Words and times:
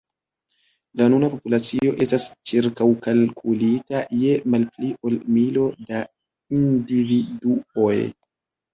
La 1.01 1.09
nuna 1.13 1.29
populacio 1.33 1.91
estas 2.05 2.25
ĉirkaŭkalkulita 2.53 4.03
je 4.25 4.35
malpli 4.57 4.93
ol 5.13 5.23
milo 5.39 5.71
da 5.87 6.05
individuoj. 6.65 7.97